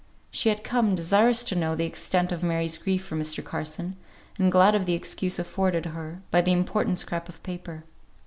[0.31, 3.43] She had come, desirous to know the extent of Mary's grief for Mr.
[3.43, 3.95] Carson,
[4.39, 7.83] and glad of the excuse afforded her by the important scrap of paper.